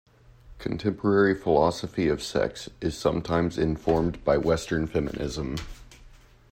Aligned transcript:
Contemporary 0.57 1.35
philosophy 1.35 2.07
of 2.09 2.23
sex 2.23 2.71
is 2.81 2.97
sometimes 2.97 3.59
informed 3.59 4.23
by 4.23 4.35
Western 4.35 4.87
feminism. 4.87 5.57